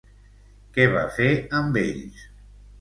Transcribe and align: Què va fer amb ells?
Què 0.77 0.87
va 0.95 1.05
fer 1.19 1.29
amb 1.61 1.81
ells? 1.85 2.29